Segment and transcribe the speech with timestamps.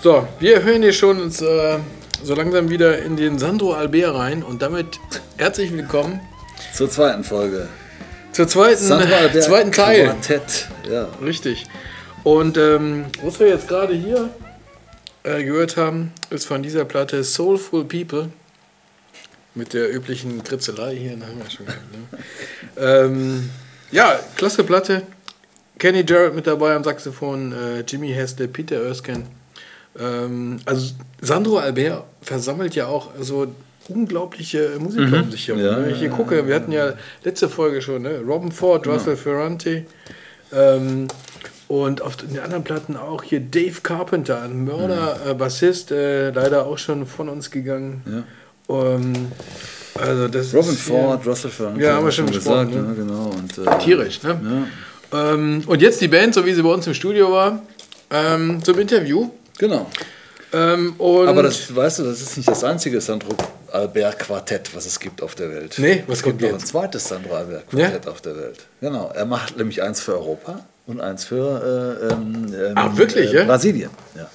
[0.00, 1.78] So, wir hören hier schon uns äh,
[2.22, 5.00] so langsam wieder in den Sandro Albert rein und damit
[5.36, 6.20] herzlich willkommen
[6.72, 7.68] Zur zweiten Folge.
[8.30, 10.04] zur zweiten, Albert zweiten Teil.
[10.04, 10.68] Quartett.
[10.88, 11.08] Ja.
[11.20, 11.66] Richtig.
[12.22, 14.30] Und ähm, was wir jetzt gerade hier
[15.24, 18.28] äh, gehört haben, ist von dieser Platte Soulful People.
[19.56, 22.18] Mit der üblichen Kritzelei hier, ne, haben wir schon gehabt, ne?
[23.04, 23.50] ähm,
[23.90, 25.02] Ja, klasse Platte.
[25.76, 29.24] Kenny Jarrett mit dabei am Saxophon, äh, Jimmy Haslett, Peter Erskine.
[30.00, 33.46] Ähm, also Sandro Albert versammelt ja auch so
[33.88, 35.62] unglaubliche Musiker um sich herum.
[35.62, 35.86] Ja, ne?
[35.86, 36.92] Wenn ich hier ja, gucke, wir hatten ja
[37.24, 38.20] letzte Folge schon, ne?
[38.20, 39.84] Robin Ford, Russell Ferrante.
[40.52, 41.08] Ähm,
[41.68, 46.66] und auf den anderen Platten auch hier Dave Carpenter, ein Mörder, äh, Bassist, äh, leider
[46.66, 48.02] auch schon von uns gegangen.
[48.06, 48.94] Ja.
[48.94, 49.12] Ähm,
[49.94, 51.82] also das Robin ist, Ford, Russell Ferrante.
[51.82, 52.70] Ja, haben wir schon gesagt.
[52.70, 53.30] besprochen, Ja, genau.
[53.36, 54.40] Und, äh, Ja, tierisch, ne?
[55.10, 57.62] Ja, Ähm, und jetzt die Band, so wie sie bei uns im Studio war,
[58.10, 59.30] ähm, zum Interview.
[59.58, 59.86] Genau.
[60.52, 63.34] Ähm, Aber das, weißt du, das ist nicht das einzige Sandro
[63.70, 65.74] Albert Quartett, was es gibt auf der Welt.
[65.78, 66.62] Nee, was es gibt noch jetzt?
[66.62, 68.60] ein zweites Sandro Albert Quartett auf der Welt.
[68.80, 69.12] Genau.
[69.14, 73.40] Er macht nämlich eins für Europa und eins für äh, ähm, ähm, Ah, wirklich, äh,
[73.40, 73.44] ja?
[73.44, 73.90] Brasilien.
[74.16, 74.26] Ja.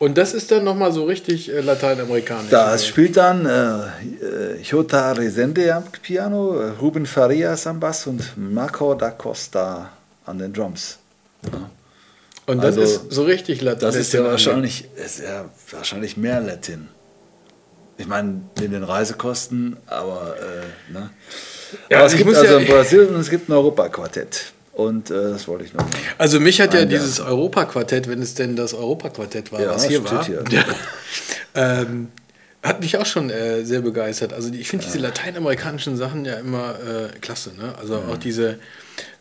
[0.00, 2.50] Und das ist dann nochmal so richtig äh, lateinamerikanisch.
[2.50, 8.94] Da spielt dann äh, äh, Jota Resende am Piano, Ruben Farias am Bass und Marco
[8.94, 9.90] da Costa
[10.26, 10.98] an den Drums.
[12.48, 13.82] Und das also, ist so richtig lateinisch.
[13.82, 16.88] Das ist ja wahrscheinlich, ist ja wahrscheinlich mehr Latin.
[17.98, 21.10] Ich meine, in den Reisekosten, aber, äh, ne?
[21.90, 24.52] Ja, aber es gibt also ja- in Brasilien und es gibt ein Europaquartett.
[24.72, 25.84] Und äh, das wollte ich noch.
[26.18, 30.04] Also mich hat ja dieses Europaquartett, wenn es denn das Europaquartett war, Ja, was hier
[30.04, 30.44] war, hier.
[31.56, 32.08] ähm,
[32.62, 34.32] hat mich auch schon äh, sehr begeistert.
[34.32, 37.50] Also ich finde diese lateinamerikanischen Sachen ja immer äh, klasse.
[37.58, 37.74] Ne?
[37.78, 38.58] Also auch diese,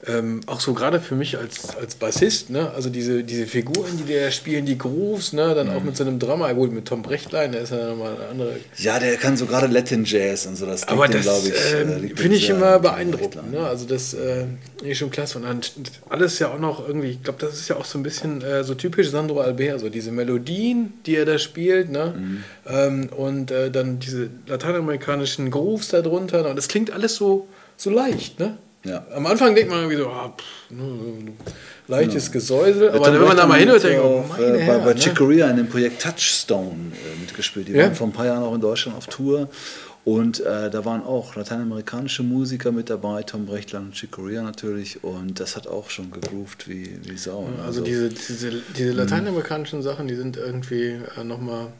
[0.06, 2.72] ähm, auch so gerade für mich als, als Bassist, ne?
[2.76, 5.54] also diese, diese Figuren, die da spielen, die Grooves, ne?
[5.56, 8.28] dann auch mit so einem Drama, gut, mit Tom Brechtlein, der ist ja nochmal eine
[8.30, 10.66] andere Ja, der kann so gerade Latin Jazz und so.
[10.66, 13.52] Das aber ihm, das glaub ich, äh, ähm, finde ich immer beeindruckend.
[13.52, 13.60] Ne?
[13.60, 14.46] Also das äh,
[14.84, 15.38] ist schon klasse.
[15.38, 15.62] Und dann
[16.10, 18.64] alles ja auch noch irgendwie, ich glaube, das ist ja auch so ein bisschen äh,
[18.64, 22.14] so typisch Sandro Albert, so diese Melodien, die er da spielt, ne?
[22.18, 22.44] Mhm.
[22.68, 26.50] Ähm, und äh, dann diese lateinamerikanischen Grooves da drunter.
[26.50, 28.58] Und das klingt alles so, so leicht, ne?
[28.84, 29.06] Ja.
[29.14, 31.34] Am Anfang denkt man irgendwie so, ah, pff, ne,
[31.88, 34.78] leichtes Gesäusel, aber wenn man da mal hinhört, denkt man, oh, auch, meine äh, bei,
[34.78, 35.00] bei ne?
[35.00, 37.68] Chick Corea in dem Projekt Touchstone äh, mitgespielt.
[37.68, 37.84] Die Ja.
[37.86, 39.50] waren vor ein paar Jahren auch in Deutschland auf Tour.
[40.06, 43.46] Und äh, da waren auch lateinamerikanische Musiker mit dabei, Tom
[43.92, 45.04] Chick Corea natürlich.
[45.04, 47.42] Und das hat auch schon gegroovt wie, wie Sau.
[47.50, 47.62] ne?
[47.66, 51.74] Also diese, diese, diese lateinamerikanischen Sachen, die sind irgendwie äh, nochmal,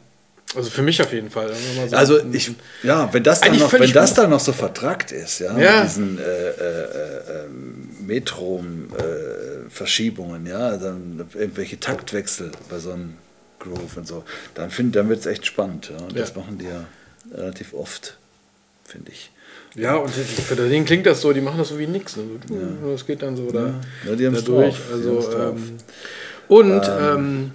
[0.56, 1.50] also für mich auf jeden Fall.
[1.88, 2.50] so Also ich,
[2.82, 5.80] ja, wenn das dann noch, wenn das dann noch so vertrackt ist, ja, Ja.
[5.80, 7.48] mit diesen äh, äh, äh,
[8.06, 13.14] Metrum-Verschiebungen, ja, dann irgendwelche Taktwechsel bei so einem
[13.60, 15.90] Groove und so, dann find, dann wird es echt spannend.
[15.90, 15.96] Ja.
[16.04, 16.20] Und Ja.
[16.20, 16.84] das machen die ja
[17.34, 18.16] relativ oft,
[18.84, 19.30] finde ich.
[19.74, 22.16] Ja, und die- für den klingt das so, die machen das so wie nix.
[22.16, 22.24] Ne?
[22.90, 23.74] Das geht dann so da,
[24.06, 24.74] Ja, die haben's da durch.
[24.74, 24.84] drauf.
[24.88, 25.54] Die Also, drauf.
[25.56, 25.76] ähm,
[26.48, 27.50] und ähm,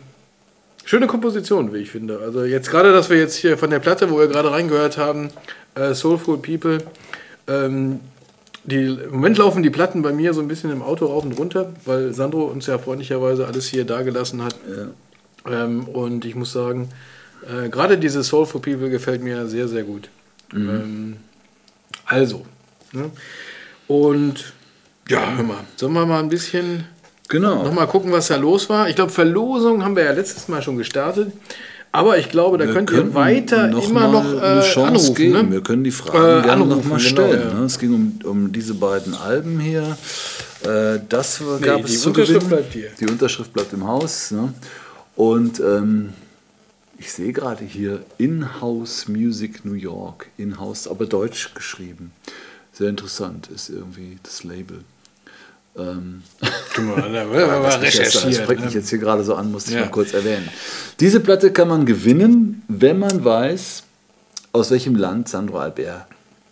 [0.94, 2.20] schöne Komposition, wie ich finde.
[2.20, 5.30] Also jetzt gerade, dass wir jetzt hier von der Platte, wo wir gerade reingehört haben,
[5.74, 6.78] äh, Soulful People,
[7.48, 8.00] ähm,
[8.64, 11.32] die, im Moment laufen die Platten bei mir so ein bisschen im Auto rauf und
[11.32, 14.56] runter, weil Sandro uns ja freundlicherweise alles hier dagelassen hat.
[15.50, 16.90] Ähm, und ich muss sagen,
[17.42, 20.10] äh, gerade diese Soulful People gefällt mir sehr, sehr gut.
[20.54, 21.18] Ähm,
[22.06, 22.46] also,
[22.92, 23.10] ne?
[23.88, 24.54] und
[25.10, 26.86] ja, hör mal, sollen wir mal ein bisschen
[27.34, 27.64] Genau.
[27.64, 28.88] nochmal gucken, was da los war?
[28.90, 31.32] Ich glaube, Verlosung haben wir ja letztes Mal schon gestartet.
[31.92, 35.16] Aber ich glaube, da könnt ihr weiter noch immer noch äh, eine Chance anrufen.
[35.16, 35.34] geben.
[35.34, 35.52] Ne?
[35.52, 37.50] Wir können die Äh, Fragen gerne noch anrufen, mal genau, stellen.
[37.52, 37.60] ja.
[37.60, 37.66] ne?
[37.66, 39.96] Es ging um, um diese beiden Alben hier.
[40.64, 42.50] Äh, das gab die es zu Unterschrift gewinnen.
[42.50, 42.90] bleibt hier.
[43.00, 44.32] Die Unterschrift bleibt im Haus.
[44.32, 44.54] Ne?
[45.16, 46.14] Und ähm,
[46.98, 50.28] ich sehe gerade hier In-House Music New York.
[50.38, 52.12] In-House, aber deutsch geschrieben.
[52.72, 54.80] Sehr interessant ist irgendwie das Label.
[55.78, 56.22] Ähm,
[56.78, 57.12] mal
[57.64, 58.80] das, mich jetzt, das spricht mich ne?
[58.80, 59.84] jetzt hier gerade so an, musste ich Ja.
[59.86, 60.48] mal kurz erwähnen.
[61.00, 63.84] Diese Platte kann man gewinnen, wenn man weiß,
[64.52, 66.06] aus welchem Land Sandro Albert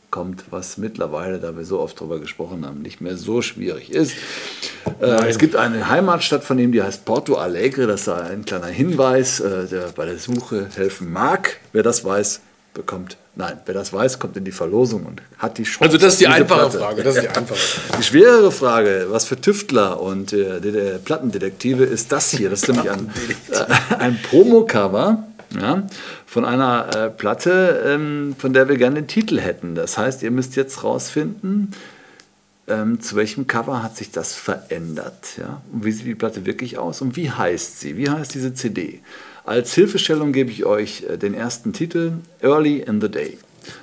[0.09, 4.13] kommt, was mittlerweile, da wir so oft drüber gesprochen haben, nicht mehr so schwierig ist.
[4.99, 7.87] Äh, es gibt eine Heimatstadt von ihm, die heißt Porto Alegre.
[7.87, 11.57] Das ist ein kleiner Hinweis, äh, der bei der Suche helfen mag.
[11.71, 12.41] Wer das weiß,
[12.73, 13.17] bekommt.
[13.35, 15.85] Nein, wer das weiß, kommt in die Verlosung und hat die Chance.
[15.85, 16.79] Also das ist die einfache Platte.
[16.79, 17.03] Frage.
[17.03, 17.59] Das ist die einfache.
[17.97, 22.49] Die schwerere Frage, was für Tüftler und äh, die, die Plattendetektive ist das hier?
[22.49, 23.09] Das ist nämlich ein,
[23.51, 25.23] äh, ein Promocover
[25.59, 25.83] ja,
[26.25, 29.75] von einer äh, Platte, ähm, von der wir gerne den Titel hätten.
[29.75, 31.73] Das heißt, ihr müsst jetzt rausfinden,
[32.67, 35.37] ähm, zu welchem Cover hat sich das verändert?
[35.37, 35.61] Ja?
[35.71, 37.01] Und wie sieht die Platte wirklich aus?
[37.01, 37.97] Und wie heißt sie?
[37.97, 39.01] Wie heißt diese CD?
[39.43, 43.37] Als Hilfestellung gebe ich euch äh, den ersten Titel, Early in the Day.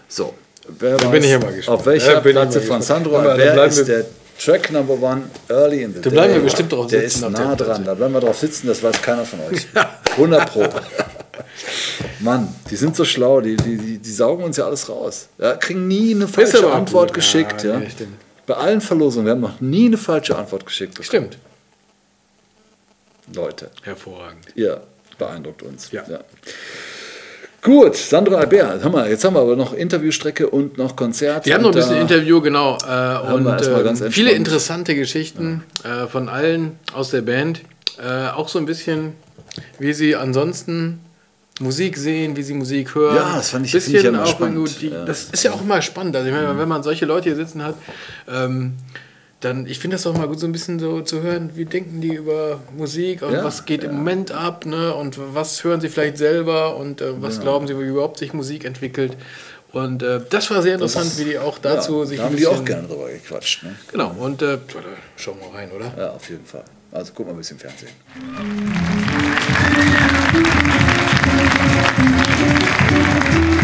[0.09, 0.35] So,
[0.79, 1.79] wer Da weiß, bin ich ja mal gespannt.
[1.81, 2.83] auf welcher Da mal Platte von.
[2.83, 4.05] Sandro da Albert bleiben ist der
[4.39, 6.11] Track Number One, Early in the Day.
[6.13, 7.65] bleiben wir bestimmt drauf Der sitzen ist der nah Platte.
[7.65, 9.67] dran, da bleiben wir drauf sitzen, das weiß keiner von euch.
[10.13, 10.65] 100 Pro.
[12.21, 15.29] Mann, die sind so schlau, die, die, die, die saugen uns ja alles raus.
[15.39, 17.15] Ja, kriegen nie eine falsche Antwort gut.
[17.15, 17.63] geschickt.
[17.65, 17.89] Ja, Ja, nee.
[18.47, 20.93] Bei allen Verlosungen, wir haben noch nie eine falsche Antwort geschickt.
[20.95, 21.07] bekommen.
[21.07, 21.39] Stimmt.
[23.35, 24.47] Leute, Hervorragend.
[24.55, 24.81] ihr
[25.19, 25.91] beeindruckt uns.
[25.93, 26.05] Ja.
[27.61, 31.45] Gut, Sandro Albert, hör mal, jetzt haben wir aber noch Interviewstrecke und noch Konzert.
[31.45, 32.79] Wir haben noch ein bisschen Interview, genau.
[32.89, 37.61] Äh, und wir ganz viele interessante Geschichten äh, von allen aus der Band.
[38.01, 39.15] Äh, auch so ein bisschen,
[39.81, 41.01] wie sie ansonsten
[41.59, 43.17] Musik sehen, wie sie Musik hören.
[43.17, 44.81] Ja, das fand ich- bisschen ich ja immer auch spannend.
[44.81, 45.05] Die, Ja.
[45.05, 46.15] Das ist ja auch immer spannend.
[46.15, 47.75] Also ich meine, wenn man solche Leute hier sitzen hat,
[48.33, 48.75] ähm,
[49.41, 52.01] dann, ich finde das auch mal gut, so ein bisschen so zu hören, wie denken
[52.01, 53.91] die über Musik und ja, was geht ja.
[53.91, 54.95] im Moment ab, ne?
[54.95, 57.43] Und was hören sie vielleicht selber und äh, was ja.
[57.43, 59.17] glauben sie, wie überhaupt sich Musik entwickelt.
[59.71, 62.19] Und äh, das war sehr interessant, das, wie die auch dazu sich.
[62.19, 63.63] Da haben die auch gerne drüber gequatscht.
[63.63, 63.77] Ne?
[63.93, 64.59] Genau, und äh,
[65.17, 65.93] schauen wir mal rein, oder?
[65.97, 66.65] Ja, auf jeden Fall.
[66.91, 67.93] Also guck mal ein bisschen Fernsehen.
[73.37, 73.58] Musik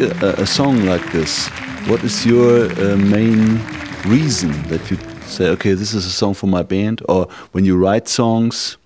[0.00, 1.48] a, a, song like this,
[1.88, 3.60] what is your uh, main
[4.06, 7.02] reason that you say, okay, this is a song for my band?
[7.08, 8.76] Or when you write songs,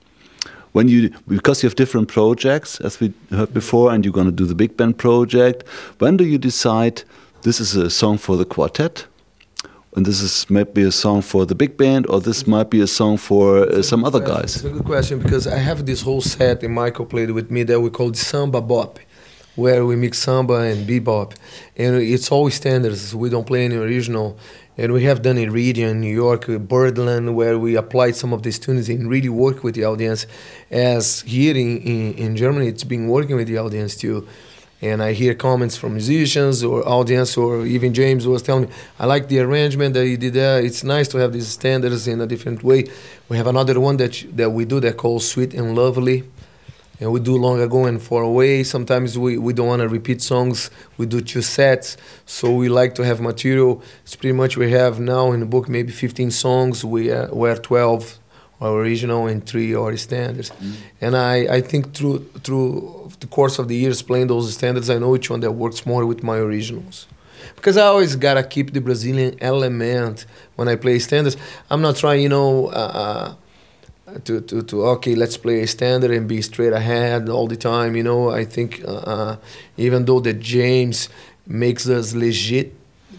[0.73, 4.33] when you because you have different projects, as we heard before, and you're going to
[4.33, 5.67] do the big band project,
[5.99, 7.03] when do you decide
[7.43, 9.07] this is a song for the quartet?
[9.97, 12.87] and this is maybe a song for the big band, or this might be a
[12.87, 14.41] song for uh, some other question.
[14.41, 14.57] guys.
[14.57, 17.65] It's a good question because I have this whole set, and Michael played with me
[17.65, 19.01] that we call samba bop,
[19.57, 21.35] where we mix samba and bebop,
[21.77, 23.15] and it's all standards.
[23.15, 24.39] We don't play any original,
[24.77, 28.43] and we have done it really in New York, Birdland, where we applied some of
[28.43, 30.27] these tunes and really work with the audience.
[30.71, 34.27] As here in, in, in Germany, it's been working with the audience too
[34.83, 39.07] and I hear comments from musicians or audience or even James was telling me, I
[39.07, 40.61] like the arrangement that he did there.
[40.61, 42.87] It's nice to have these standards in a different way.
[43.29, 46.25] We have another one that that we do that called Sweet and Lovely.
[47.01, 48.63] And we do long ago and far away.
[48.63, 50.71] Sometimes we, we don't want to repeat songs.
[50.99, 51.97] We do two sets.
[52.27, 53.83] So we like to have material.
[54.03, 56.85] It's pretty much we have now in the book maybe 15 songs.
[56.85, 58.19] We uh, wear 12
[58.63, 60.51] original and three or standards.
[60.51, 60.75] Mm.
[61.01, 64.99] And I, I think through through the course of the years playing those standards, I
[64.99, 67.07] know which one that works more with my originals.
[67.57, 70.27] Because I always gotta keep the Brazilian element
[70.57, 71.37] when I play standards.
[71.71, 73.35] I'm not trying, you know, uh, uh,
[74.25, 77.97] to, to, to okay, let's play a standard and be straight ahead all the time.
[77.97, 79.37] You know, I think uh, uh
[79.77, 81.09] even though that James
[81.47, 82.73] makes us legit,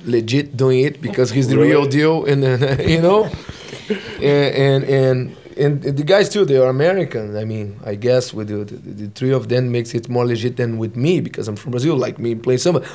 [0.05, 1.69] legit doing it because he's the really?
[1.69, 2.43] real deal, and
[2.89, 3.25] you know
[4.21, 8.63] and, and and the guys too they are american i mean i guess with the,
[8.63, 11.71] the, the, three of them makes it more legit than with me because i'm from
[11.71, 12.85] brazil like me playing samba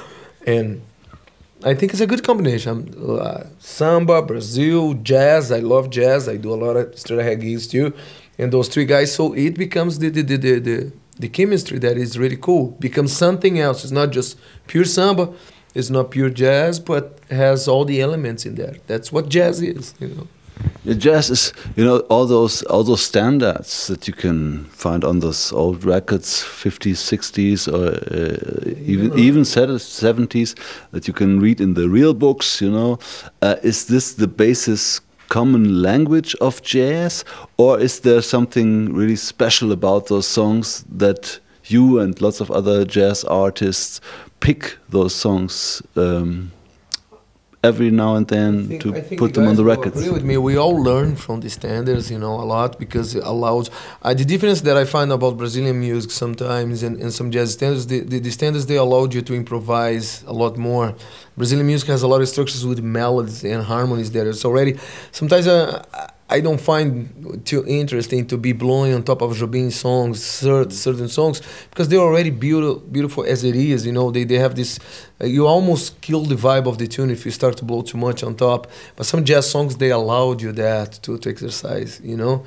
[0.46, 0.80] and
[1.64, 2.94] i think it's a good combination.
[3.02, 5.50] Uh, samba brazil jazz.
[5.50, 6.28] I love jazz.
[6.28, 7.92] I do a lot of straight gigs too.
[8.38, 11.96] And those three guys so it becomes the the, the, the, the, the chemistry that
[11.96, 12.72] is really cool.
[12.78, 13.84] Becomes something else.
[13.84, 15.32] It's not just pure samba.
[15.74, 18.76] It's not pure jazz but has all the elements in there.
[18.86, 20.26] That's what jazz is you know
[20.84, 25.18] yeah, jazz is, you know, all those all those standards that you can find on
[25.18, 29.24] those old records, 50s, 60s, or uh, even yeah.
[29.24, 30.56] even 70s
[30.92, 32.60] that you can read in the real books.
[32.60, 32.98] You know,
[33.42, 35.00] uh, is this the basis?
[35.28, 37.24] common language of jazz
[37.56, 42.84] or is there something really special about those songs that you and lots of other
[42.84, 44.00] jazz artists
[44.38, 46.52] pick those songs um,
[47.70, 48.88] every now and then think, to
[49.22, 49.96] put them on the records.
[49.96, 50.36] Agree with me.
[50.36, 53.70] We all learn from the standards, you know, a lot because it allows.
[54.02, 57.86] Uh, the difference that I find about Brazilian music sometimes and, and some jazz standards,
[57.86, 60.94] the, the, the, standards they allowed you to improvise a lot more.
[61.36, 64.28] Brazilian music has a lot of structures with melodies and harmonies there.
[64.28, 64.78] It's already
[65.12, 65.46] sometimes.
[65.46, 70.72] Uh, I don't find too interesting to be blowing on top of Jobim songs, certain,
[70.72, 71.40] certain songs,
[71.70, 73.86] because they're already beautiful, beautiful as it is.
[73.86, 74.80] You know, they, they have this.
[75.20, 77.96] Uh, you almost kill the vibe of the tune if you start to blow too
[77.96, 78.68] much on top.
[78.96, 82.00] But some jazz songs they allowed you that to, to exercise.
[82.02, 82.44] You know,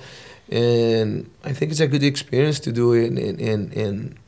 [0.50, 3.07] and I think it's a good experience to do it.
[3.07, 4.19] And, and, and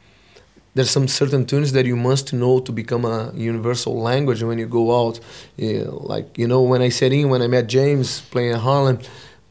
[0.76, 4.68] there's some certain tunes that you must know to become a universal language when you
[4.68, 5.20] go out.
[5.58, 9.00] Yeah, like you know, when I sat in, when I met James playing Harlem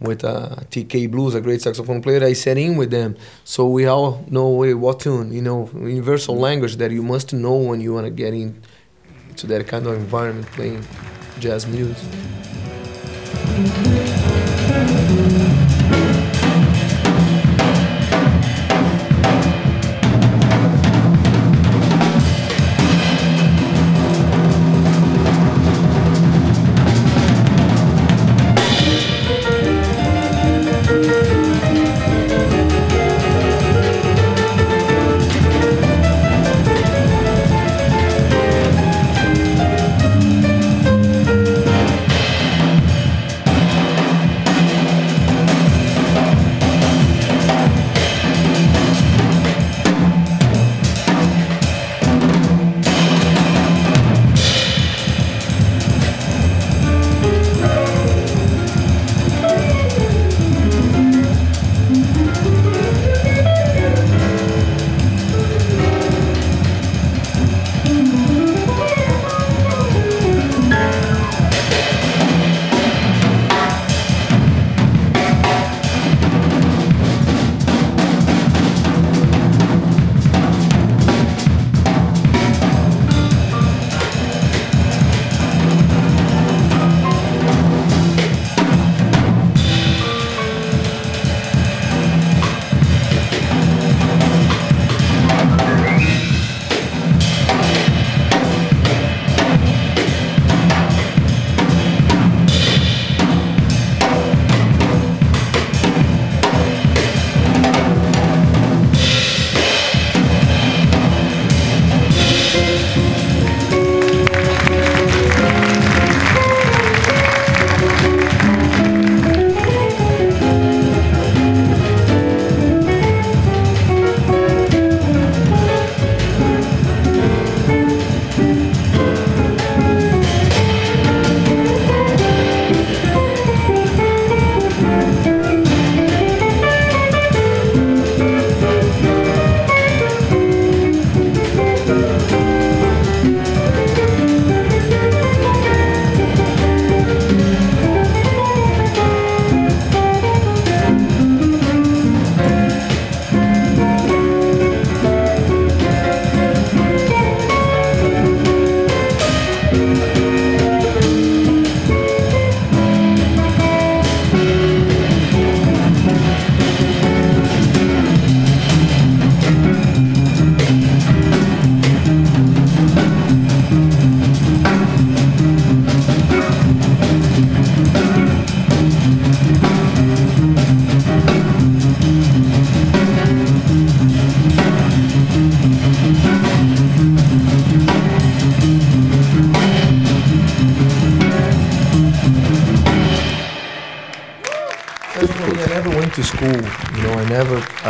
[0.01, 2.25] with uh, TK Blues, a great saxophone player.
[2.25, 6.77] I sat in with them, so we all know what tune, you know, universal language
[6.77, 10.85] that you must know when you want to get into that kind of environment playing
[11.39, 11.97] jazz music.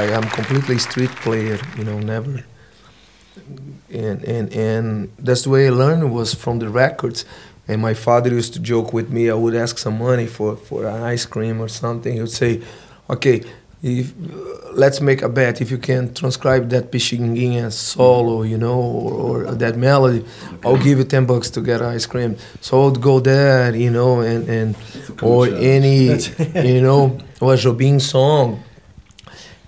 [0.00, 1.58] I am completely street player.
[1.76, 2.44] You know, never.
[3.92, 7.24] And and and that's the way I learned was from the records.
[7.68, 9.30] And my father used to joke with me.
[9.30, 12.12] I would ask some money for for an ice cream or something.
[12.14, 12.62] He would say,
[13.08, 13.44] "Okay,
[13.82, 14.12] if,
[14.72, 15.60] let's make a bet.
[15.60, 20.24] If you can transcribe that Pixinguinha solo, you know, or, or, that melody,
[20.64, 22.36] I'll give you ten bucks to get ice cream.
[22.60, 24.76] So I would go there, you know, and and
[25.22, 26.06] or any,
[26.72, 28.62] you know, or Jobim song.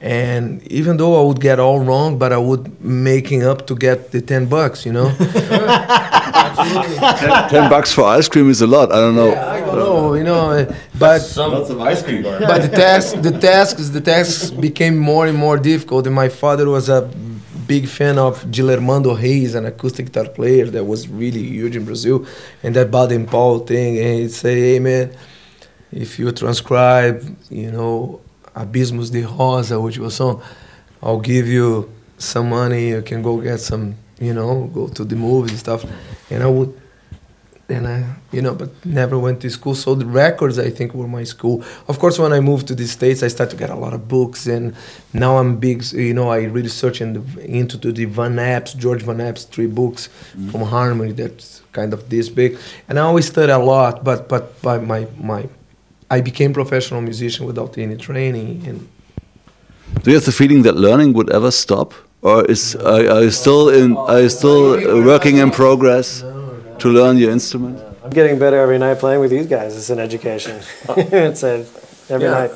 [0.02, 4.10] And even though I would get all wrong, but I would making up to get
[4.10, 5.14] the ten bucks, you know.
[5.16, 5.28] ten,
[7.48, 8.90] ten, bucks for ice cream is a lot.
[8.90, 9.30] I don't know.
[9.30, 12.40] Yeah, I don't know, you know, uh, but some lots of ice cream bar.
[12.40, 16.04] But the task, the tasks, the tasks became more and more difficult.
[16.08, 17.08] And my father was a
[17.68, 22.26] big fan of Dilermando Reis, an acoustic guitar player that was really huge in Brazil,
[22.64, 23.98] and that Baden Powell thing.
[23.98, 25.12] And he'd say, "Hey man,
[25.92, 28.20] if you transcribe, you know,
[28.54, 30.42] Abismos de Rosa, which was song,
[31.02, 32.88] I'll give you some money.
[32.88, 35.84] You can go get some, you know, go to the movies and stuff."
[36.30, 36.72] And I would
[37.72, 39.74] and I, you know, but never went to school.
[39.74, 41.64] So the records, I think, were my school.
[41.88, 44.08] Of course, when I moved to the states, I started to get a lot of
[44.08, 44.74] books, and
[45.12, 45.84] now I'm big.
[45.92, 49.66] You know, I really search in the, into the Van Eps, George Van Eps, three
[49.66, 50.50] books mm-hmm.
[50.50, 54.04] from Harmony that's kind of this big, and I always study a lot.
[54.04, 55.48] But but by my my,
[56.16, 58.50] I became professional musician without any training.
[58.68, 58.78] And
[60.02, 61.94] do you have the feeling that learning would ever stop?
[62.20, 63.96] Or is are, are you still in?
[63.96, 64.64] Are you still
[65.12, 66.22] working in progress?
[66.22, 66.42] No
[66.82, 67.80] to learn your instrument?
[68.04, 69.76] I'm getting better every night playing with these guys.
[69.76, 70.60] It's an education.
[70.88, 71.64] it's a,
[72.08, 72.40] every yeah.
[72.40, 72.50] night.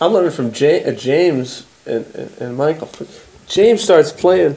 [0.00, 2.88] I'm learning from uh, James and, and, and Michael.
[3.48, 4.56] James starts playing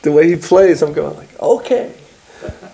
[0.00, 0.82] the way he plays.
[0.82, 1.92] I'm going like, okay,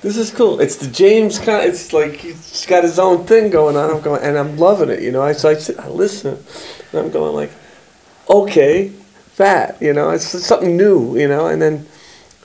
[0.02, 0.60] this is cool.
[0.60, 1.66] It's the James kind.
[1.66, 3.90] Of, it's like he's got his own thing going on.
[3.90, 5.02] I'm going and I'm loving it.
[5.02, 6.38] You know, I so I, sit, I listen,
[6.92, 7.50] and I'm going like,
[8.28, 8.92] okay,
[9.36, 9.80] that.
[9.80, 11.16] You know, it's something new.
[11.18, 11.86] You know, and then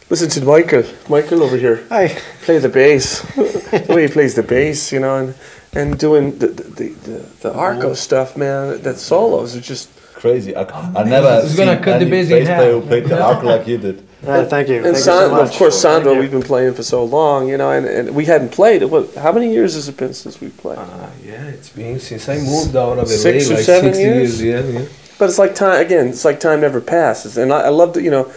[0.10, 0.84] Listen to Michael.
[1.08, 1.86] Michael over here.
[1.90, 2.08] Hi.
[2.42, 3.22] Play the bass.
[3.36, 5.36] the way he plays the bass, you know, and
[5.74, 8.82] and doing the the the, the Arco stuff, man.
[8.82, 10.56] That solos are just crazy.
[10.56, 13.68] I, I oh, never He's gonna cut the bass player who played the Arco like
[13.68, 14.08] you did.
[14.26, 14.76] Uh, thank you.
[14.78, 17.72] And thank San- so of course, Sandro, we've been playing for so long, you know,
[17.72, 18.84] and, and we hadn't played.
[18.84, 19.16] What?
[19.16, 20.78] How many years has it been since we played?
[20.78, 24.04] Uh, yeah, it's been since I moved out of LA, six or like seven six
[24.04, 24.42] years.
[24.42, 24.74] years.
[24.74, 24.88] Yeah, yeah.
[25.18, 26.08] But it's like time again.
[26.08, 28.34] It's like time never passes, and I, I love to You know,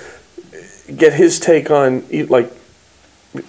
[0.96, 2.52] get his take on like,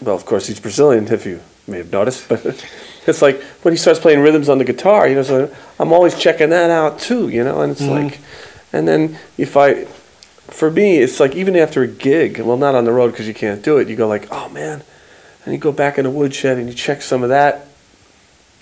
[0.01, 2.45] well, of course he's Brazilian, if you may have noticed, but
[3.07, 6.17] it's like when he starts playing rhythms on the guitar, you know, so I'm always
[6.17, 8.07] checking that out too, you know, and it's mm-hmm.
[8.07, 8.19] like,
[8.71, 9.85] and then if I,
[10.47, 13.33] for me, it's like even after a gig, well, not on the road because you
[13.33, 14.83] can't do it, you go like, oh man,
[15.45, 17.67] and you go back in the woodshed and you check some of that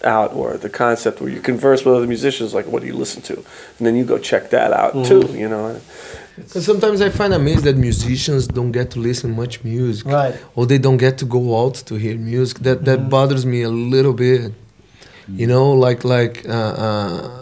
[0.03, 3.21] out or the concept where you converse with other musicians like what do you listen
[3.21, 5.27] to and then you go check that out mm-hmm.
[5.27, 5.79] too you know
[6.35, 10.35] because sometimes I find amazed that musicians don't get to listen much music, right?
[10.55, 12.59] Or they don't get to go out to hear music.
[12.59, 13.09] That that mm.
[13.09, 14.53] bothers me a little bit.
[15.27, 17.40] You know, like like uh, uh,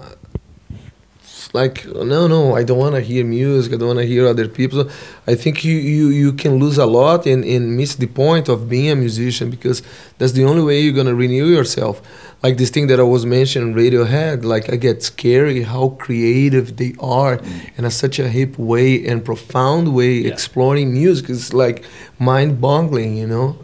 [1.54, 3.74] like no no I don't want to hear music.
[3.74, 4.90] I don't want to hear other people.
[5.28, 8.70] I think you, you you can lose a lot and and miss the point of
[8.70, 9.82] being a musician because
[10.18, 12.02] that's the only way you're gonna renew yourself
[12.42, 16.96] like this thing that I was mentioning, Radiohead, like I get scary how creative they
[17.00, 17.78] are mm.
[17.78, 20.32] in a, such a hip way and profound way yeah.
[20.32, 21.84] exploring music is like
[22.18, 23.58] mind boggling, you know?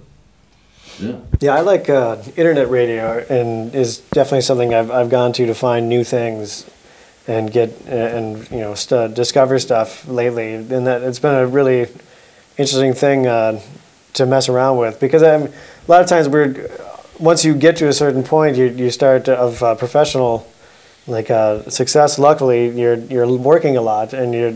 [1.00, 1.20] Yeah.
[1.42, 5.56] Yeah, I like uh, internet radio and is definitely something I've, I've gone to to
[5.56, 6.70] find new things
[7.28, 11.88] and get and you know st- discover stuff lately and that it's been a really
[12.58, 13.60] interesting thing uh,
[14.14, 15.52] to mess around with because I'm, a
[15.88, 16.70] lot of times we're
[17.20, 20.48] once you get to a certain point, you you start to, of uh, professional
[21.08, 22.20] like uh, success.
[22.20, 24.54] Luckily, you're you're working a lot, and you're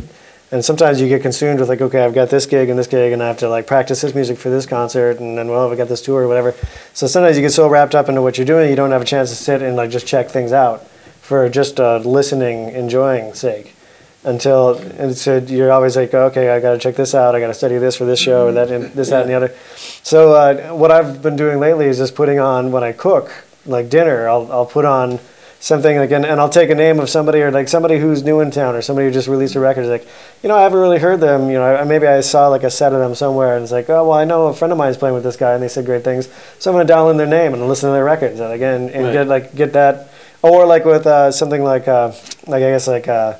[0.52, 3.14] and sometimes you get consumed with like, okay, I've got this gig and this gig,
[3.14, 5.78] and I have to like practice this music for this concert, and then well, I've
[5.78, 6.54] got this tour or whatever.
[6.94, 9.06] So sometimes you get so wrapped up into what you're doing, you don't have a
[9.06, 10.86] chance to sit and like just check things out
[11.30, 13.76] for just uh, listening, enjoying sake.
[14.24, 17.36] Until and so you're always like, okay, I got to check this out.
[17.36, 19.36] I got to study this for this show, or that, and this, that, and the
[19.36, 19.56] other.
[20.04, 23.32] So uh, what I've been doing lately is just putting on when I cook,
[23.66, 24.28] like dinner.
[24.28, 25.20] I'll I'll put on
[25.60, 28.40] something like and, and I'll take a name of somebody or like somebody who's new
[28.40, 29.82] in town or somebody who just released a record.
[29.82, 30.08] It's like,
[30.42, 31.48] you know, I haven't really heard them.
[31.50, 33.90] You know, I, maybe I saw like a set of them somewhere, and it's like,
[33.90, 35.68] oh well, I know a friend of mine is playing with this guy, and they
[35.68, 36.30] said great things.
[36.60, 39.06] So I'm gonna dial in their name and listen to their records, and again, and
[39.06, 39.14] right.
[39.14, 40.09] get like get that,
[40.42, 42.12] or like with uh, something like uh,
[42.48, 43.08] like I guess like.
[43.08, 43.38] Uh,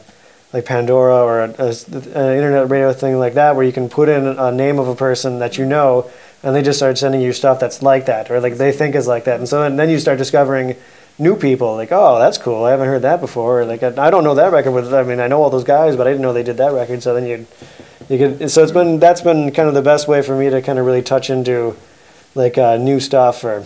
[0.52, 4.52] like Pandora or an internet radio thing like that, where you can put in a
[4.52, 6.10] name of a person that you know,
[6.44, 9.08] and they just start sending you stuff that's like that or like they think is
[9.08, 9.40] like that.
[9.40, 10.76] And so and then you start discovering
[11.18, 12.64] new people like oh that's cool.
[12.64, 13.62] I haven't heard that before.
[13.62, 15.96] Or like I, don't know that record with i mean i know all those guys
[15.96, 17.04] but i didn't know they did that record.
[17.04, 17.46] So then you
[18.10, 20.62] you could so it's been that's been kind of the best way for me to
[20.62, 21.76] kind of really touch into
[22.36, 23.66] like uh, new stuff or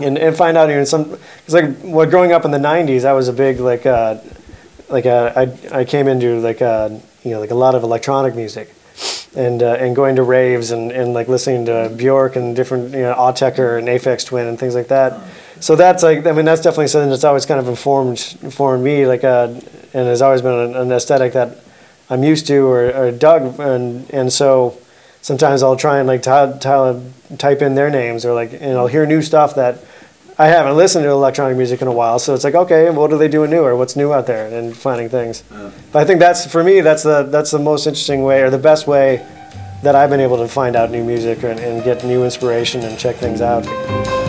[0.00, 3.12] and, and find out even some it's like what growing up in the 90s i
[3.12, 4.18] was a big like uh
[4.92, 6.90] like uh, I, I came into like uh,
[7.24, 8.72] you know like a lot of electronic music
[9.34, 13.00] and uh, and going to raves and, and like listening to Bjork and different you
[13.00, 15.18] know Autechre and Aphex Twin and things like that.
[15.60, 19.06] So that's like I mean that's definitely something that's always kind of informed informed me
[19.06, 21.58] like uh, and has always been an, an aesthetic that
[22.10, 24.76] I'm used to or, or dug and and so
[25.22, 28.88] sometimes I'll try and like t- t- type in their names or like and I'll
[28.88, 29.78] hear new stuff that
[30.38, 33.18] I haven't listened to electronic music in a while, so it's like, okay, what are
[33.18, 35.44] they doing new, or what's new out there, and finding things.
[35.50, 35.70] Yeah.
[35.92, 38.58] But I think that's for me, that's the that's the most interesting way, or the
[38.58, 39.26] best way
[39.82, 42.98] that I've been able to find out new music and, and get new inspiration and
[42.98, 44.21] check things out.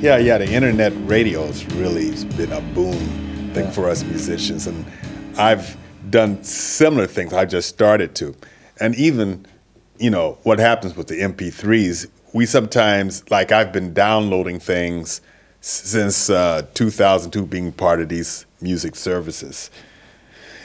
[0.00, 2.94] Yeah, yeah, the internet radio has really been a boom
[3.52, 3.70] thing yeah.
[3.72, 4.68] for us musicians.
[4.68, 4.86] And
[5.36, 5.76] I've
[6.08, 7.32] done similar things.
[7.32, 8.36] I just started to.
[8.78, 9.44] And even,
[9.98, 15.20] you know, what happens with the MP3s, we sometimes, like I've been downloading things
[15.62, 19.68] since uh, 2002 being part of these music services.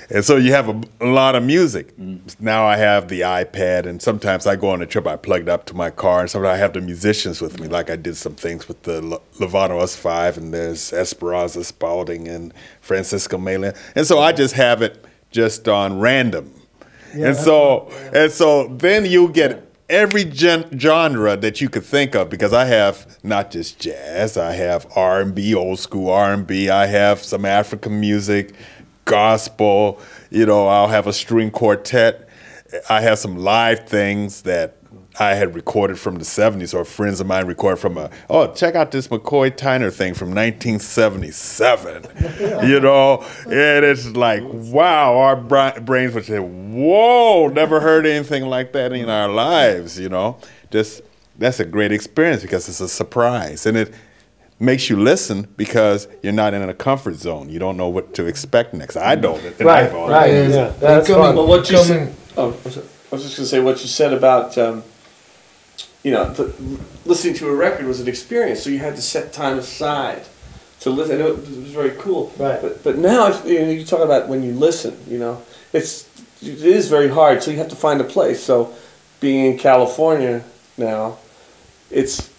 [0.10, 1.96] And so you have a, a lot of music.
[1.98, 2.22] Mm.
[2.40, 5.50] Now I have the iPad, and sometimes I go on a trip, I plug it
[5.50, 8.16] up to my car, and sometimes I have the musicians with me, like I did
[8.18, 9.02] some things with the
[9.40, 13.74] Lovano Us Five, and there's Esperanza Spalding and Francisco Mela.
[13.96, 16.54] And so I just have it just on random.
[17.16, 18.24] Yeah, and so yeah.
[18.24, 22.66] and so then you get every gen- genre that you could think of because I
[22.66, 28.54] have not just jazz, I have R&B, old school R&B, I have some African music,
[29.06, 30.00] gospel.
[30.30, 32.28] You know, I'll have a string quartet.
[32.90, 34.78] I have some live things that
[35.20, 38.74] I had recorded from the 70s, or friends of mine recorded from a, oh, check
[38.74, 42.04] out this McCoy Tyner thing from 1977.
[42.68, 48.74] you know, and it's like, wow, our brains would say, whoa, never heard anything like
[48.74, 50.40] that in our lives, you know.
[50.72, 51.02] Just,
[51.38, 53.68] that's a great experience because it's a surprise.
[53.68, 53.94] And it,
[54.64, 57.50] makes you listen because you're not in a comfort zone.
[57.50, 58.96] You don't know what to expect next.
[58.96, 59.42] I don't.
[59.60, 60.32] Right, right.
[60.32, 60.74] Yeah, yeah.
[60.80, 61.36] That's fun.
[61.36, 64.58] But what you said, oh, I was just going to say what you said about,
[64.58, 64.84] um,
[66.04, 66.54] you know, the,
[67.06, 70.24] listening to a record was an experience, so you had to set time aside
[70.82, 71.22] to listen.
[71.22, 72.34] It was very cool.
[72.38, 72.62] Right.
[72.62, 76.10] But, but now, if, you, know, you talk about when you listen, you know, it's
[76.42, 77.42] it is very hard.
[77.42, 78.44] So you have to find a place.
[78.44, 78.74] So
[79.20, 80.44] being in California
[80.78, 81.20] now,
[81.90, 82.33] it's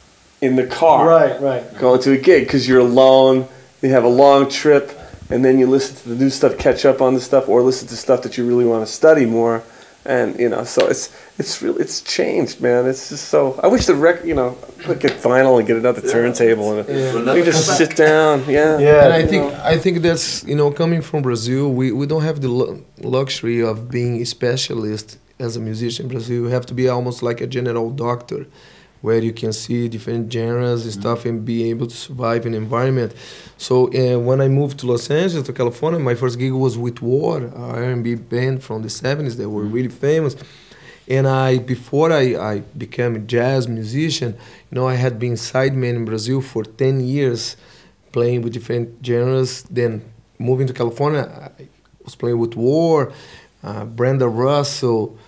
[0.44, 1.08] in the car.
[1.08, 1.78] Right, right.
[1.78, 3.48] Going to a gig because you're alone.
[3.82, 4.92] You have a long trip,
[5.30, 7.88] and then you listen to the new stuff, catch up on the stuff, or listen
[7.88, 9.62] to stuff that you really want to study more.
[10.06, 12.86] And you know, so it's it's really it's changed, man.
[12.86, 13.58] It's just so.
[13.62, 16.12] I wish the record, you know, could get vinyl and get another yeah.
[16.12, 17.34] turntable and yeah.
[17.34, 18.44] you just sit down.
[18.46, 19.04] Yeah, yeah.
[19.04, 19.60] And I think know.
[19.64, 23.90] I think that's you know coming from Brazil, we, we don't have the luxury of
[23.90, 26.36] being a specialist as a musician in Brazil.
[26.36, 28.46] You have to be almost like a general doctor
[29.04, 33.12] where you can see different genres and stuff and be able to survive in environment.
[33.58, 37.02] So uh, when I moved to Los Angeles to California, my first gig was with
[37.02, 40.34] War, R&B band from the 70s that were really famous.
[41.06, 44.30] And I, before I, I became a jazz musician,
[44.70, 47.58] you know, I had been sideman in Brazil for 10 years,
[48.10, 49.64] playing with different genres.
[49.64, 50.02] Then
[50.38, 51.68] moving to California, I
[52.02, 53.12] was playing with War,
[53.62, 55.18] uh, Brenda Russell,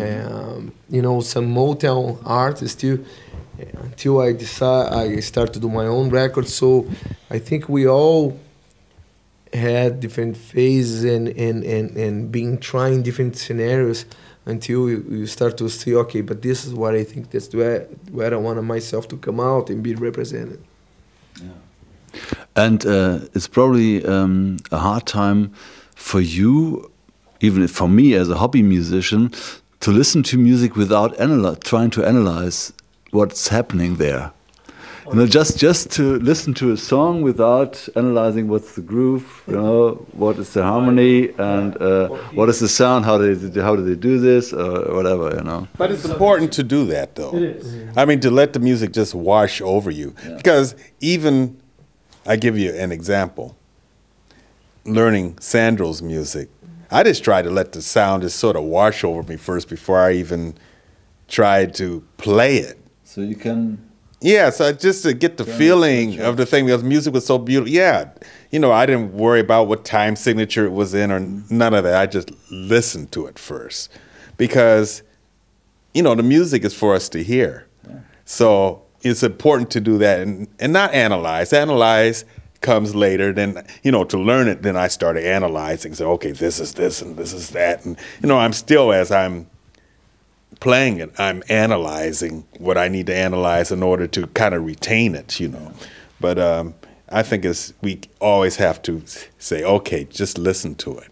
[0.00, 3.04] um, you know, some Motown artists too
[3.82, 6.54] until I decide I start to do my own records.
[6.54, 6.86] So
[7.30, 8.38] I think we all
[9.52, 14.04] had different phases and and and, and being trying different scenarios
[14.44, 17.80] until you, you start to see okay but this is what i think that's where
[18.10, 20.60] where i wanted myself to come out and be represented
[22.54, 25.52] And uh, it's probably um, a hard time
[25.94, 26.90] for you,
[27.40, 29.32] even for me as a hobby musician,
[29.80, 32.72] to listen to music without analy- trying to analyze
[33.10, 34.32] what's happening there.
[35.08, 39.54] You know, just just to listen to a song without analyzing what's the groove, you
[39.54, 43.76] know, what is the harmony, and uh, what is the sound, how do they how
[43.76, 45.68] do they do this, or whatever, you know.
[45.78, 47.36] But it's important to do that, though.
[47.36, 47.96] It is.
[47.96, 50.12] I mean, to let the music just wash over you.
[50.36, 51.56] Because even,
[52.26, 53.54] I give you an example.
[54.84, 56.48] Learning Sandro's music,
[56.90, 59.98] I just try to let the sound just sort of wash over me first before
[59.98, 60.54] I even
[61.28, 62.78] try to play it.
[63.04, 63.78] So you can
[64.20, 67.72] Yeah, so just to get the feeling of the thing because music was so beautiful.
[67.72, 68.10] Yeah,
[68.50, 71.56] you know, I didn't worry about what time signature it was in or mm-hmm.
[71.56, 72.00] none of that.
[72.00, 73.90] I just listened to it first
[74.36, 75.02] because,
[75.92, 77.66] you know, the music is for us to hear.
[78.24, 81.52] So it's important to do that and, and not analyze.
[81.52, 82.24] Analyze
[82.60, 83.32] comes later.
[83.32, 85.94] Then, you know, to learn it, then I started analyzing.
[85.94, 87.84] So, okay, this is this and this is that.
[87.84, 89.48] And, you know, I'm still, as I'm
[90.60, 95.14] playing it, I'm analyzing what I need to analyze in order to kind of retain
[95.14, 95.72] it, you know.
[96.20, 96.74] But um,
[97.08, 99.02] I think it's we always have to
[99.38, 101.08] say, okay, just listen to it,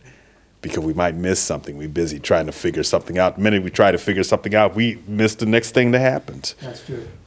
[0.61, 1.76] because we might miss something.
[1.76, 3.37] We're busy trying to figure something out.
[3.37, 6.54] The minute we try to figure something out, we miss the next thing that happens.
[6.61, 7.07] That's true.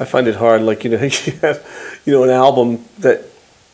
[0.00, 0.98] I find it hard, like you know,
[2.04, 3.24] you know, an album that,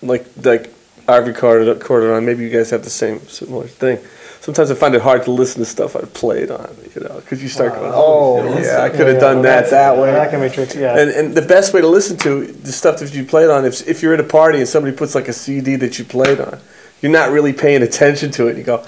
[0.03, 0.73] like like
[1.09, 2.25] I've recorded recorded on.
[2.25, 3.99] Maybe you guys have the same similar thing.
[4.41, 7.43] Sometimes I find it hard to listen to stuff I played on, you know, because
[7.43, 10.11] you start going, oh, oh yeah, I could have done that that way.
[10.13, 10.79] That can be tricky.
[10.79, 10.99] Yeah.
[10.99, 13.87] And, and the best way to listen to the stuff that you played on, if,
[13.87, 16.59] if you're at a party and somebody puts like a CD that you played on,
[17.03, 18.57] you're not really paying attention to it.
[18.57, 18.83] You go,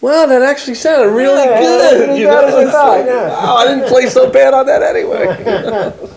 [0.00, 2.08] wow, that actually sounded really Yeah, good.
[2.08, 3.28] yeah, you know, what I It's like, yeah.
[3.28, 5.92] wow, I didn't play so bad on that anyway.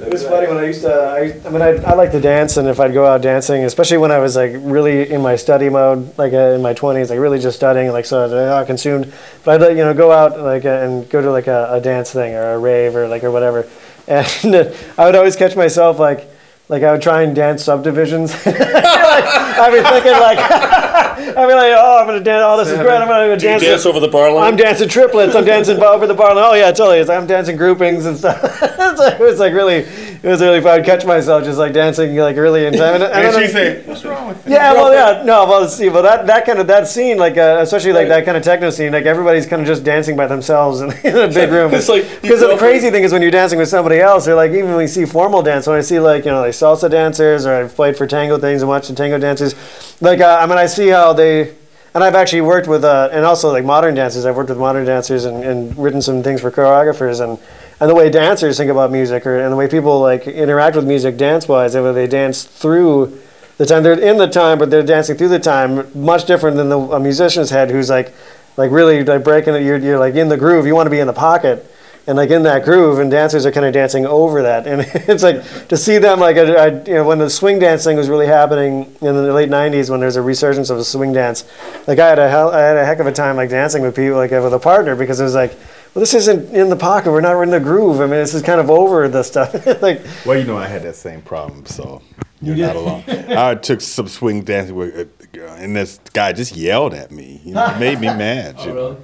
[0.00, 0.92] It was funny when I used to.
[0.92, 3.98] I, I mean, I, I like to dance, and if I'd go out dancing, especially
[3.98, 7.18] when I was like really in my study mode, like uh, in my twenties, like
[7.18, 9.12] really just studying, like so uh, consumed.
[9.44, 12.12] But I'd you know go out like uh, and go to like a, a dance
[12.12, 13.68] thing or a rave or like or whatever,
[14.06, 16.37] and I would always catch myself like.
[16.68, 18.32] Like I would try and dance subdivisions.
[18.44, 20.38] like, I'd be thinking like,
[21.18, 22.42] I'd be like, oh, I'm gonna dance.
[22.44, 22.96] Oh, this is great.
[22.96, 23.62] I'm gonna dance.
[23.62, 24.44] dance over the bar line?
[24.52, 25.34] I'm dancing triplets.
[25.34, 26.44] I'm dancing over the bar line.
[26.46, 26.98] Oh yeah, totally.
[26.98, 28.40] It's like I'm dancing groupings and stuff.
[28.62, 29.84] it's like, it was like really,
[30.22, 30.80] it was really fun.
[30.80, 32.94] I'd catch myself just like dancing like really in time.
[32.94, 35.68] And, and And then- she said, "What's wrong with you?" yeah, well, yeah, no, well,
[35.68, 38.42] see, well, that, that kind of that scene, like uh, especially like that kind of
[38.42, 41.72] techno scene, like everybody's kind of just dancing by themselves in, in a big room.
[41.74, 44.50] It's like because the crazy thing is when you're dancing with somebody else, or like
[44.52, 47.46] even when you see formal dance, when I see like you know like salsa dancers,
[47.46, 49.54] or I've played for tango things and watched tango dancers,
[50.00, 51.54] like uh, I mean I see how they.
[51.94, 54.26] And I've actually worked with, uh, and also like modern dancers.
[54.26, 57.38] I've worked with modern dancers and, and written some things for choreographers, and,
[57.80, 60.86] and the way dancers think about music, or and the way people like interact with
[60.86, 63.20] music dance-wise, and where they dance through
[63.58, 65.86] the time they're in the time, but they're dancing through the time.
[65.94, 68.14] Much different than the a musician's head, who's like,
[68.56, 69.62] like really like breaking it.
[69.62, 70.66] You're, you're like in the groove.
[70.66, 71.68] You want to be in the pocket,
[72.06, 73.00] and like in that groove.
[73.00, 74.68] And dancers are kind of dancing over that.
[74.68, 77.96] And it's like to see them like, I, I, you know, when the swing dancing
[77.96, 81.44] was really happening in the late '90s, when there's a resurgence of the swing dance.
[81.88, 83.96] Like I had a hell, I had a heck of a time like dancing with
[83.96, 85.58] people, like with a partner, because it was like.
[85.94, 87.10] Well, this isn't in the pocket.
[87.10, 88.00] We're not in the groove.
[88.00, 89.54] I mean, this is kind of over the stuff.
[89.82, 92.02] like, Well, you know, I had that same problem, so
[92.40, 93.04] you're not alone.
[93.08, 97.40] I took some swing dancing with a and this guy just yelled at me.
[97.44, 98.58] You know, it made me mad.
[98.60, 99.00] you oh, know.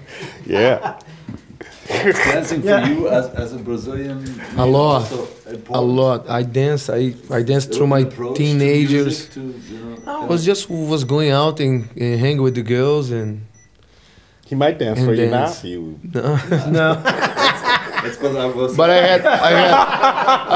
[0.46, 0.98] Yeah.
[1.88, 4.40] dancing for you as, as a Brazilian.
[4.56, 5.12] A lot.
[5.68, 6.28] a lot.
[6.28, 6.90] I danced.
[6.90, 9.28] I I danced through my Approach to teenagers.
[9.30, 10.22] to, you know, oh.
[10.24, 13.46] I was just was going out and, and hang with the girls and
[14.46, 15.58] He might dance And for you now dance.
[15.58, 15.98] if you.
[16.12, 16.94] no.
[17.02, 18.76] That's what I was.
[18.76, 19.74] but I had I had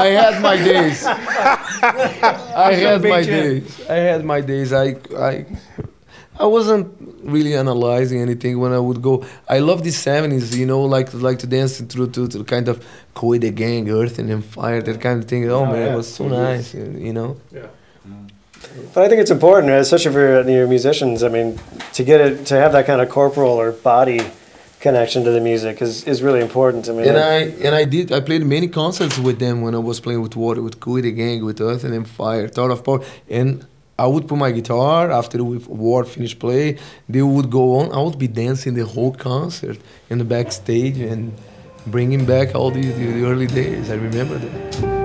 [0.05, 1.05] I had my days.
[1.05, 3.89] I had my days.
[3.89, 4.73] I had my days.
[4.73, 5.45] I I
[6.39, 6.87] I wasn't
[7.23, 9.25] really analyzing anything when I would go.
[9.47, 12.85] I love the seventies, you know, like like to dance through to, to kind of
[13.13, 15.49] Kool the Gang, Earth, Wind and Fire, that kind of thing.
[15.49, 15.93] Oh, man, yeah.
[15.93, 17.37] it was so nice, you you know.
[18.93, 21.23] But I think it's important, especially for your musicians.
[21.23, 21.59] I mean,
[21.93, 24.21] to get it to have that kind of corporal or body
[24.79, 26.87] connection to the music is, is really important.
[26.87, 29.79] I mean, And I and I did I played many concerts with them when I
[29.79, 32.83] was playing with Water, with Kool the Gang, with Earth, Wind and Fire, Tower of
[32.83, 33.65] Power, and
[33.97, 36.77] I would put my guitar after we War finished play.
[37.09, 37.91] They would go on.
[37.91, 39.77] I would be dancing the whole concert
[40.09, 41.33] in the backstage and
[41.85, 43.91] bringing back all the, the, the early days.
[43.91, 44.98] I remember that.